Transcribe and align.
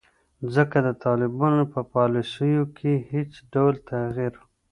ځکه 0.55 0.77
د 0.87 0.89
طالبانو 1.03 1.63
په 1.73 1.81
پالیسیو 1.93 2.63
کې 2.77 2.93
هیڅ 3.11 3.31
ډول 3.53 3.75
تغیر 3.89 4.33